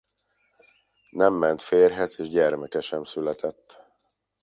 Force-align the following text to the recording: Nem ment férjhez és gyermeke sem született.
Nem 1.09 1.33
ment 1.33 1.61
férjhez 1.61 2.19
és 2.19 2.29
gyermeke 2.29 2.81
sem 2.81 3.03
született. 3.03 3.83